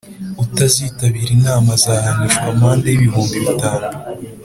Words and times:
Utazitabira 0.43 1.27
inama 1.37 1.69
azahanishwa 1.77 2.45
amande 2.53 2.85
y’ibihumbi 2.89 3.35
bitanu 3.45 3.87